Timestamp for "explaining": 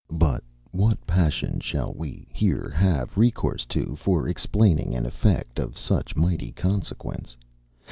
4.27-4.95